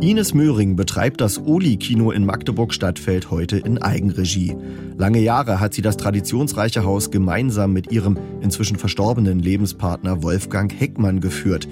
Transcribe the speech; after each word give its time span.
Ines 0.00 0.34
Möhring 0.34 0.76
betreibt 0.76 1.22
das 1.22 1.38
Oli-Kino 1.38 2.10
in 2.10 2.26
Magdeburg-Stadtfeld 2.26 3.30
heute 3.30 3.56
in 3.56 3.78
Eigenregie. 3.78 4.54
Lange 4.98 5.20
Jahre 5.20 5.58
hat 5.58 5.72
sie 5.72 5.80
das 5.80 5.96
traditionsreiche 5.96 6.84
Haus 6.84 7.10
gemeinsam 7.10 7.72
mit 7.72 7.90
ihrem 7.90 8.18
inzwischen 8.42 8.76
verstorbenen 8.76 9.38
Lebenspartner 9.38 10.22
Wolfgang 10.22 10.70
Heckmann 10.78 11.20
geführt. 11.20 11.66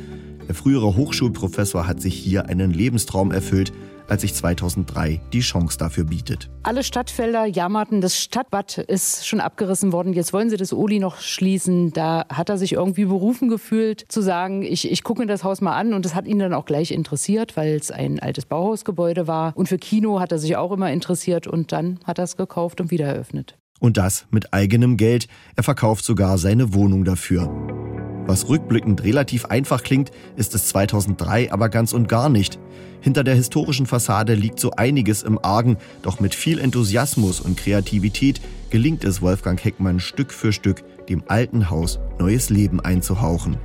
Der 0.48 0.54
frühere 0.54 0.96
Hochschulprofessor 0.96 1.86
hat 1.86 2.00
sich 2.00 2.14
hier 2.14 2.46
einen 2.48 2.70
Lebenstraum 2.70 3.32
erfüllt, 3.32 3.72
als 4.08 4.22
sich 4.22 4.34
2003 4.34 5.20
die 5.32 5.40
Chance 5.40 5.78
dafür 5.78 6.04
bietet. 6.04 6.50
Alle 6.62 6.82
Stadtfelder 6.82 7.46
jammerten, 7.46 8.00
das 8.00 8.20
Stadtbad 8.20 8.78
ist 8.78 9.26
schon 9.26 9.40
abgerissen 9.40 9.92
worden. 9.92 10.12
Jetzt 10.12 10.32
wollen 10.32 10.50
sie 10.50 10.56
das 10.56 10.72
Oli 10.72 10.98
noch 10.98 11.20
schließen. 11.20 11.92
Da 11.92 12.26
hat 12.28 12.50
er 12.50 12.58
sich 12.58 12.72
irgendwie 12.72 13.06
berufen 13.06 13.48
gefühlt, 13.48 14.04
zu 14.08 14.20
sagen, 14.20 14.62
ich, 14.62 14.90
ich 14.90 15.02
gucke 15.02 15.22
mir 15.22 15.26
das 15.26 15.44
Haus 15.44 15.60
mal 15.60 15.76
an. 15.76 15.94
Und 15.94 16.04
das 16.04 16.14
hat 16.14 16.26
ihn 16.26 16.38
dann 16.38 16.52
auch 16.52 16.66
gleich 16.66 16.90
interessiert, 16.90 17.56
weil 17.56 17.74
es 17.74 17.90
ein 17.90 18.20
altes 18.20 18.44
Bauhausgebäude 18.44 19.26
war. 19.26 19.56
Und 19.56 19.68
für 19.68 19.78
Kino 19.78 20.20
hat 20.20 20.32
er 20.32 20.38
sich 20.38 20.56
auch 20.56 20.72
immer 20.72 20.92
interessiert. 20.92 21.46
Und 21.46 21.72
dann 21.72 22.00
hat 22.04 22.18
er 22.18 22.24
es 22.24 22.36
gekauft 22.36 22.80
und 22.80 22.90
wieder 22.90 23.06
eröffnet. 23.06 23.56
Und 23.80 23.96
das 23.96 24.26
mit 24.30 24.52
eigenem 24.52 24.96
Geld. 24.96 25.28
Er 25.56 25.62
verkauft 25.62 26.04
sogar 26.04 26.38
seine 26.38 26.74
Wohnung 26.74 27.04
dafür. 27.04 27.83
Was 28.26 28.48
rückblickend 28.48 29.02
relativ 29.04 29.44
einfach 29.46 29.82
klingt, 29.82 30.10
ist 30.36 30.54
es 30.54 30.68
2003 30.68 31.52
aber 31.52 31.68
ganz 31.68 31.92
und 31.92 32.08
gar 32.08 32.30
nicht. 32.30 32.58
Hinter 33.00 33.22
der 33.22 33.34
historischen 33.34 33.84
Fassade 33.84 34.34
liegt 34.34 34.58
so 34.58 34.70
einiges 34.70 35.22
im 35.22 35.38
Argen, 35.44 35.76
doch 36.00 36.20
mit 36.20 36.34
viel 36.34 36.58
Enthusiasmus 36.58 37.40
und 37.40 37.58
Kreativität 37.58 38.40
gelingt 38.70 39.04
es 39.04 39.20
Wolfgang 39.20 39.62
Heckmann 39.62 40.00
Stück 40.00 40.32
für 40.32 40.52
Stück, 40.52 40.82
dem 41.08 41.22
alten 41.28 41.68
Haus 41.68 41.98
neues 42.18 42.48
Leben 42.48 42.80
einzuhauchen. 42.80 43.58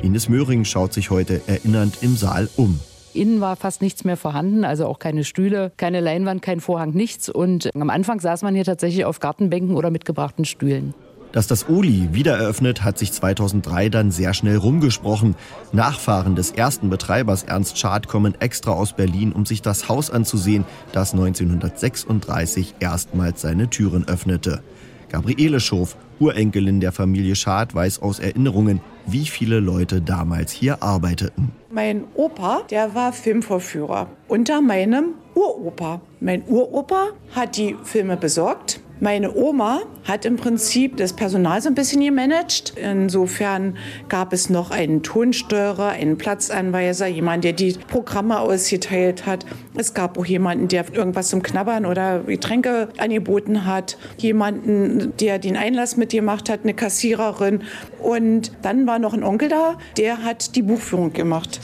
Ines 0.00 0.28
Möhring 0.28 0.64
schaut 0.64 0.92
sich 0.92 1.10
heute 1.10 1.40
erinnernd 1.48 1.98
im 2.02 2.16
Saal 2.16 2.48
um. 2.56 2.78
Innen 3.14 3.40
war 3.40 3.56
fast 3.56 3.82
nichts 3.82 4.04
mehr 4.04 4.16
vorhanden, 4.16 4.64
also 4.64 4.86
auch 4.86 4.98
keine 4.98 5.24
Stühle, 5.24 5.72
keine 5.76 6.00
Leinwand, 6.00 6.42
kein 6.42 6.60
Vorhang, 6.60 6.90
nichts. 6.90 7.28
Und 7.28 7.70
am 7.74 7.90
Anfang 7.90 8.20
saß 8.20 8.42
man 8.42 8.54
hier 8.54 8.64
tatsächlich 8.64 9.04
auf 9.04 9.20
Gartenbänken 9.20 9.76
oder 9.76 9.90
mitgebrachten 9.90 10.44
Stühlen. 10.44 10.94
Dass 11.34 11.48
das 11.48 11.68
Oli 11.68 12.10
wieder 12.12 12.36
eröffnet, 12.36 12.84
hat 12.84 12.96
sich 12.96 13.12
2003 13.12 13.88
dann 13.88 14.12
sehr 14.12 14.34
schnell 14.34 14.56
rumgesprochen. 14.56 15.34
Nachfahren 15.72 16.36
des 16.36 16.52
ersten 16.52 16.90
Betreibers 16.90 17.42
Ernst 17.42 17.76
Schad 17.76 18.06
kommen 18.06 18.36
extra 18.38 18.70
aus 18.70 18.92
Berlin, 18.92 19.32
um 19.32 19.44
sich 19.44 19.60
das 19.60 19.88
Haus 19.88 20.10
anzusehen, 20.10 20.64
das 20.92 21.12
1936 21.12 22.76
erstmals 22.78 23.40
seine 23.40 23.68
Türen 23.68 24.06
öffnete. 24.06 24.62
Gabriele 25.10 25.58
Schof, 25.58 25.96
Urenkelin 26.20 26.78
der 26.78 26.92
Familie 26.92 27.34
Schad, 27.34 27.74
weiß 27.74 28.00
aus 28.00 28.20
Erinnerungen, 28.20 28.80
wie 29.04 29.26
viele 29.26 29.58
Leute 29.58 30.00
damals 30.00 30.52
hier 30.52 30.84
arbeiteten. 30.84 31.50
Mein 31.72 32.04
Opa, 32.14 32.62
der 32.70 32.94
war 32.94 33.12
Filmvorführer 33.12 34.06
unter 34.28 34.60
meinem 34.60 35.14
Uropa. 35.34 36.00
Mein 36.20 36.44
Uropa 36.46 37.08
hat 37.34 37.56
die 37.56 37.74
Filme 37.82 38.16
besorgt 38.16 38.83
meine 39.00 39.34
Oma 39.34 39.82
hat 40.04 40.24
im 40.24 40.36
Prinzip 40.36 40.96
das 40.96 41.12
Personal 41.12 41.60
so 41.60 41.68
ein 41.68 41.74
bisschen 41.74 42.00
gemanagt. 42.00 42.74
Insofern 42.76 43.76
gab 44.08 44.32
es 44.32 44.50
noch 44.50 44.70
einen 44.70 45.02
Tonsteurer, 45.02 45.88
einen 45.88 46.16
Platzanweiser, 46.16 47.06
jemand, 47.06 47.44
der 47.44 47.54
die 47.54 47.76
Programme 47.88 48.38
ausgeteilt 48.38 49.26
hat. 49.26 49.44
Es 49.76 49.94
gab 49.94 50.16
auch 50.18 50.26
jemanden, 50.26 50.68
der 50.68 50.84
irgendwas 50.92 51.28
zum 51.28 51.42
Knabbern 51.42 51.86
oder 51.86 52.20
Getränke 52.20 52.88
angeboten 52.98 53.66
hat. 53.66 53.98
Jemanden, 54.18 55.12
der 55.18 55.38
den 55.38 55.56
Einlass 55.56 55.96
mitgemacht 55.96 56.48
hat, 56.48 56.60
eine 56.62 56.74
Kassiererin. 56.74 57.62
Und 58.00 58.52
dann 58.62 58.86
war 58.86 58.98
noch 58.98 59.14
ein 59.14 59.24
Onkel 59.24 59.48
da, 59.48 59.76
der 59.96 60.22
hat 60.22 60.54
die 60.56 60.62
Buchführung 60.62 61.12
gemacht. 61.12 61.60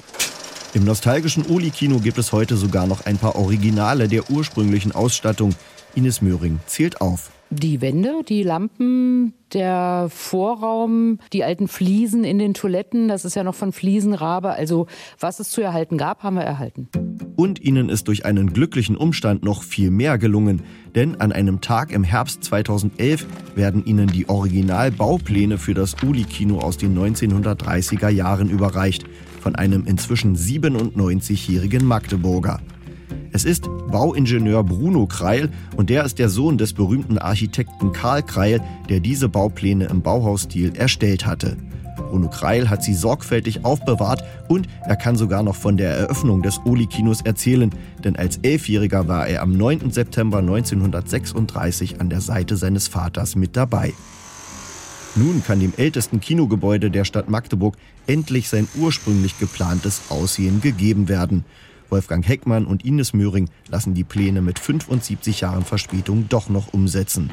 Im 0.73 0.85
nostalgischen 0.85 1.45
Uli-Kino 1.47 1.99
gibt 1.99 2.17
es 2.19 2.31
heute 2.31 2.57
sogar 2.57 2.87
noch 2.87 3.05
ein 3.05 3.19
paar 3.19 3.35
Originale 3.35 4.07
der 4.07 4.31
ursprünglichen 4.31 4.93
Ausstattung. 4.93 5.53
Ines 5.97 6.23
Möhring 6.23 6.61
zählt 6.67 7.01
auf. 7.01 7.33
Die 7.51 7.81
Wände, 7.81 8.23
die 8.29 8.45
Lampen, 8.45 9.35
der 9.53 10.07
Vorraum, 10.11 11.19
die 11.33 11.43
alten 11.43 11.67
Fliesen 11.67 12.23
in 12.23 12.39
den 12.39 12.55
Toiletten, 12.55 13.09
das 13.09 13.25
ist 13.25 13.35
ja 13.35 13.43
noch 13.43 13.57
von 13.57 13.73
Fliesenrabe. 13.73 14.51
Also 14.51 14.87
was 15.19 15.41
es 15.41 15.51
zu 15.51 15.61
erhalten 15.61 15.99
gab, 15.99 16.23
haben 16.23 16.37
wir 16.37 16.45
erhalten. 16.45 16.89
Und 17.35 17.61
ihnen 17.61 17.89
ist 17.89 18.07
durch 18.07 18.25
einen 18.25 18.53
glücklichen 18.53 18.97
Umstand 18.97 19.43
noch 19.43 19.65
viel 19.65 19.91
mehr 19.91 20.19
gelungen. 20.19 20.63
Denn 20.95 21.21
an 21.21 21.33
einem 21.33 21.61
Tag 21.61 21.91
im 21.91 22.05
Herbst 22.05 22.45
2011 22.45 23.27
werden 23.57 23.85
ihnen 23.85 24.07
die 24.07 24.29
Originalbaupläne 24.29 25.59
für 25.59 25.75
das 25.75 25.97
Uli-Kino 26.05 26.61
aus 26.61 26.77
den 26.77 26.97
1930er 26.97 28.11
Jahren 28.11 28.49
überreicht. 28.49 29.07
Von 29.41 29.57
einem 29.57 29.87
inzwischen 29.87 30.37
97-jährigen 30.37 31.85
Magdeburger. 31.85 32.61
Es 33.33 33.45
ist 33.45 33.69
Bauingenieur 33.91 34.63
Bruno 34.65 35.07
Kreil 35.07 35.51
und 35.77 35.91
der 35.91 36.05
ist 36.05 36.19
der 36.19 36.29
Sohn 36.29 36.59
des 36.59 36.73
berühmten 36.73 37.19
Architekten 37.19 37.93
Karl 37.93 38.23
Kreil, 38.23 38.61
der 38.89 39.01
diese 39.01 39.29
Baupläne 39.29 39.87
im 39.87 40.03
Bauhausstil 40.03 40.73
erstellt 40.77 41.27
hatte. 41.27 41.57
Bruno 41.97 42.29
Kreil 42.29 42.69
hat 42.69 42.83
sie 42.83 42.95
sorgfältig 42.95 43.65
aufbewahrt 43.65 44.25
und 44.49 44.69
er 44.85 44.97
kann 44.97 45.17
sogar 45.17 45.43
noch 45.43 45.55
von 45.55 45.77
der 45.77 45.93
Eröffnung 45.93 46.43
des 46.43 46.61
Oli-Kinos 46.65 47.23
erzählen, 47.23 47.71
denn 48.05 48.17
als 48.17 48.39
Elfjähriger 48.39 49.07
war 49.07 49.27
er 49.27 49.43
am 49.43 49.53
9. 49.53 49.91
September 49.91 50.39
1936 50.39 52.01
an 52.01 52.11
der 52.11 52.21
Seite 52.21 52.57
seines 52.57 52.89
Vaters 52.89 53.37
mit 53.37 53.57
dabei. 53.57 53.93
Nun 55.17 55.43
kann 55.45 55.61
dem 55.61 55.73
ältesten 55.77 56.21
Kinogebäude 56.21 56.91
der 56.91 57.05
Stadt 57.05 57.29
Magdeburg 57.29 57.77
endlich 58.07 58.49
sein 58.49 58.69
ursprünglich 58.77 59.39
geplantes 59.39 60.03
Aussehen 60.09 60.61
gegeben 60.61 61.09
werden. 61.09 61.45
Wolfgang 61.89 62.27
Heckmann 62.27 62.65
und 62.65 62.85
Ines 62.85 63.13
Möhring 63.13 63.51
lassen 63.69 63.95
die 63.95 64.05
Pläne 64.05 64.41
mit 64.41 64.61
75 64.61 65.41
Jahren 65.41 65.65
Verspätung 65.65 66.27
doch 66.29 66.49
noch 66.49 66.73
umsetzen. 66.73 67.31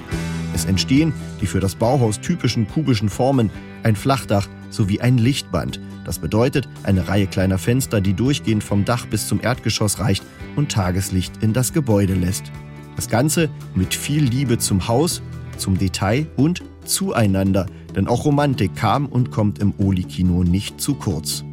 Es 0.55 0.65
entstehen 0.65 1.13
die 1.39 1.45
für 1.45 1.59
das 1.59 1.75
Bauhaus 1.75 2.19
typischen 2.19 2.67
kubischen 2.67 3.09
Formen, 3.09 3.51
ein 3.83 3.95
Flachdach 3.95 4.47
sowie 4.71 4.99
ein 4.99 5.19
Lichtband. 5.19 5.79
Das 6.03 6.17
bedeutet 6.17 6.67
eine 6.81 7.07
Reihe 7.07 7.27
kleiner 7.27 7.59
Fenster, 7.59 8.01
die 8.01 8.13
durchgehend 8.13 8.63
vom 8.63 8.85
Dach 8.85 9.05
bis 9.05 9.27
zum 9.27 9.39
Erdgeschoss 9.39 9.99
reicht 9.99 10.23
und 10.55 10.71
Tageslicht 10.71 11.43
in 11.43 11.53
das 11.53 11.73
Gebäude 11.73 12.15
lässt. 12.15 12.51
Das 12.95 13.09
Ganze 13.09 13.49
mit 13.75 13.93
viel 13.93 14.23
Liebe 14.23 14.57
zum 14.57 14.87
Haus, 14.87 15.21
zum 15.57 15.77
Detail 15.77 16.27
und 16.37 16.63
zueinander, 16.85 17.65
denn 17.95 18.07
auch 18.07 18.25
Romantik 18.25 18.75
kam 18.75 19.05
und 19.07 19.31
kommt 19.31 19.59
im 19.59 19.73
Oli-Kino 19.77 20.43
nicht 20.43 20.79
zu 20.79 20.95
kurz. 20.95 21.43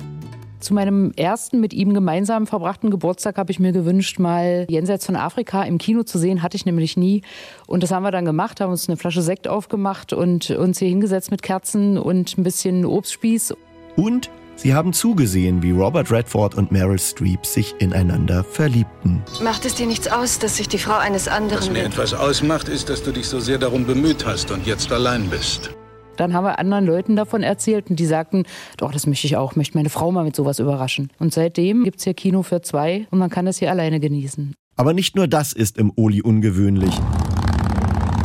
Zu 0.64 0.72
meinem 0.72 1.12
ersten 1.16 1.60
mit 1.60 1.74
ihm 1.74 1.92
gemeinsam 1.92 2.46
verbrachten 2.46 2.90
Geburtstag 2.90 3.36
habe 3.36 3.52
ich 3.52 3.60
mir 3.60 3.72
gewünscht, 3.72 4.18
mal 4.18 4.64
jenseits 4.70 5.04
von 5.04 5.14
Afrika 5.14 5.62
im 5.62 5.76
Kino 5.76 6.04
zu 6.04 6.18
sehen. 6.18 6.42
Hatte 6.42 6.56
ich 6.56 6.64
nämlich 6.64 6.96
nie. 6.96 7.20
Und 7.66 7.82
das 7.82 7.90
haben 7.90 8.02
wir 8.02 8.10
dann 8.10 8.24
gemacht, 8.24 8.62
haben 8.62 8.70
uns 8.70 8.88
eine 8.88 8.96
Flasche 8.96 9.20
Sekt 9.20 9.46
aufgemacht 9.46 10.14
und 10.14 10.50
uns 10.50 10.78
hier 10.78 10.88
hingesetzt 10.88 11.30
mit 11.30 11.42
Kerzen 11.42 11.98
und 11.98 12.38
ein 12.38 12.44
bisschen 12.44 12.86
Obstspieß. 12.86 13.54
Und 13.96 14.30
Sie 14.56 14.74
haben 14.74 14.92
zugesehen, 14.92 15.62
wie 15.62 15.72
Robert 15.72 16.10
Redford 16.10 16.54
und 16.54 16.72
Meryl 16.72 16.98
Streep 16.98 17.44
sich 17.44 17.74
ineinander 17.78 18.44
verliebten. 18.44 19.22
Macht 19.42 19.64
es 19.64 19.74
dir 19.74 19.86
nichts 19.86 20.08
aus, 20.08 20.38
dass 20.38 20.56
sich 20.56 20.68
die 20.68 20.78
Frau 20.78 20.96
eines 20.96 21.28
anderen. 21.28 21.58
Was 21.58 21.70
mir 21.70 21.84
etwas 21.84 22.14
ausmacht, 22.14 22.68
ist, 22.68 22.88
dass 22.88 23.02
du 23.02 23.12
dich 23.12 23.26
so 23.26 23.40
sehr 23.40 23.58
darum 23.58 23.84
bemüht 23.84 24.24
hast 24.24 24.50
und 24.50 24.66
jetzt 24.66 24.92
allein 24.92 25.28
bist. 25.28 25.70
Dann 26.16 26.32
haben 26.32 26.44
wir 26.44 26.58
anderen 26.58 26.86
Leuten 26.86 27.16
davon 27.16 27.42
erzählt 27.42 27.90
und 27.90 27.98
die 27.98 28.06
sagten, 28.06 28.44
doch, 28.76 28.92
das 28.92 29.06
möchte 29.06 29.26
ich 29.26 29.36
auch, 29.36 29.56
möchte 29.56 29.76
meine 29.76 29.90
Frau 29.90 30.12
mal 30.12 30.24
mit 30.24 30.36
sowas 30.36 30.60
überraschen. 30.60 31.10
Und 31.18 31.34
seitdem 31.34 31.82
gibt 31.82 31.98
es 31.98 32.04
hier 32.04 32.14
Kino 32.14 32.42
für 32.42 32.62
zwei 32.62 33.06
und 33.10 33.18
man 33.18 33.30
kann 33.30 33.46
es 33.46 33.58
hier 33.58 33.70
alleine 33.70 33.98
genießen. 33.98 34.54
Aber 34.76 34.92
nicht 34.92 35.16
nur 35.16 35.28
das 35.28 35.52
ist 35.52 35.78
im 35.78 35.92
Oli 35.96 36.22
ungewöhnlich. 36.22 36.94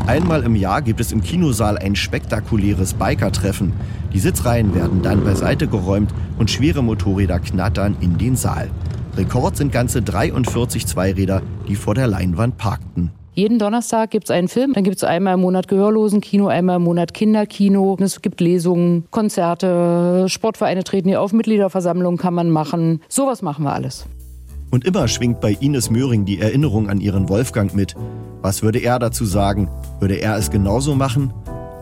Einmal 0.09 0.41
im 0.41 0.55
Jahr 0.55 0.81
gibt 0.81 0.99
es 1.01 1.11
im 1.11 1.21
Kinosaal 1.21 1.77
ein 1.77 1.95
spektakuläres 1.95 2.95
Biker-Treffen. 2.95 3.73
Die 4.11 4.17
Sitzreihen 4.17 4.73
werden 4.73 5.03
dann 5.03 5.23
beiseite 5.23 5.67
geräumt 5.67 6.11
und 6.39 6.49
schwere 6.49 6.81
Motorräder 6.81 7.39
knattern 7.39 7.95
in 8.01 8.17
den 8.17 8.35
Saal. 8.35 8.71
Rekord 9.15 9.55
sind 9.55 9.71
ganze 9.71 10.01
43 10.01 10.88
Zweiräder, 10.88 11.44
die 11.67 11.75
vor 11.75 11.94
der 11.94 12.07
Leinwand 12.07 12.57
parkten. 12.57 13.11
Jeden 13.35 13.59
Donnerstag 13.59 14.09
gibt 14.09 14.23
es 14.23 14.31
einen 14.31 14.47
Film. 14.47 14.73
Dann 14.73 14.83
gibt 14.83 14.97
es 14.97 15.03
einmal 15.03 15.35
im 15.35 15.41
Monat 15.41 15.67
Gehörlosenkino, 15.67 16.47
einmal 16.47 16.77
im 16.77 16.85
Monat 16.85 17.13
Kinderkino. 17.13 17.95
Es 18.01 18.23
gibt 18.23 18.41
Lesungen, 18.41 19.05
Konzerte, 19.12 20.25
Sportvereine 20.27 20.83
treten 20.83 21.09
hier 21.09 21.21
auf, 21.21 21.33
Mitgliederversammlungen 21.33 22.17
kann 22.17 22.33
man 22.33 22.50
machen. 22.50 23.01
Sowas 23.09 23.44
machen 23.44 23.63
wir 23.63 23.73
alles. 23.73 24.07
Und 24.71 24.86
immer 24.86 25.07
schwingt 25.07 25.42
bei 25.42 25.51
Ines 25.60 25.89
Möhring 25.89 26.25
die 26.25 26.39
Erinnerung 26.39 26.89
an 26.89 27.01
ihren 27.01 27.30
Wolfgang 27.30 27.74
mit. 27.74 27.95
Was 28.42 28.62
würde 28.62 28.80
er 28.80 29.00
dazu 29.00 29.25
sagen? 29.25 29.69
Würde 30.00 30.16
er 30.16 30.38
es 30.38 30.51
genauso 30.51 30.95
machen? 30.95 31.33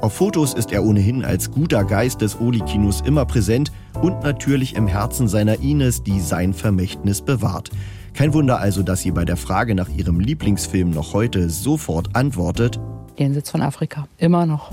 Auf 0.01 0.13
Fotos 0.13 0.53
ist 0.53 0.71
er 0.71 0.83
ohnehin 0.83 1.25
als 1.25 1.51
guter 1.51 1.83
Geist 1.83 2.21
des 2.21 2.39
Oli-Kinos 2.39 3.01
immer 3.01 3.25
präsent 3.25 3.71
und 4.01 4.21
natürlich 4.23 4.75
im 4.75 4.87
Herzen 4.87 5.27
seiner 5.27 5.59
Ines, 5.59 6.03
die 6.03 6.19
sein 6.19 6.53
Vermächtnis 6.53 7.21
bewahrt. 7.21 7.71
Kein 8.13 8.33
Wunder 8.33 8.59
also, 8.59 8.83
dass 8.83 9.01
sie 9.01 9.11
bei 9.11 9.25
der 9.25 9.37
Frage 9.37 9.75
nach 9.75 9.89
ihrem 9.89 10.19
Lieblingsfilm 10.19 10.91
noch 10.91 11.13
heute 11.13 11.49
sofort 11.49 12.15
antwortet. 12.15 12.79
Jenseits 13.17 13.49
von 13.49 13.61
Afrika. 13.61 14.07
Immer 14.17 14.45
noch. 14.45 14.71